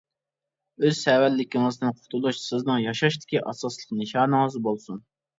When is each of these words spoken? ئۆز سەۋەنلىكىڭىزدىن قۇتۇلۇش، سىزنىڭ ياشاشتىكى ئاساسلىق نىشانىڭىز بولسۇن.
ئۆز 0.87 0.99
سەۋەنلىكىڭىزدىن 1.01 1.91
قۇتۇلۇش، 1.99 2.39
سىزنىڭ 2.45 2.79
ياشاشتىكى 2.85 3.43
ئاساسلىق 3.51 3.93
نىشانىڭىز 3.99 4.57
بولسۇن. 4.69 4.99